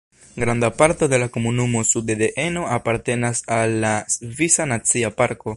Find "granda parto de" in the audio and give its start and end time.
0.35-1.19